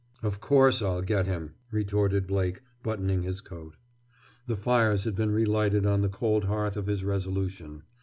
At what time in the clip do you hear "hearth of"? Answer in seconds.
6.45-6.87